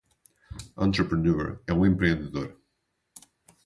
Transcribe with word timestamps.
Entrepreneur 0.77 1.61
é 1.67 1.73
um 1.73 1.85
empreendedor. 1.85 2.57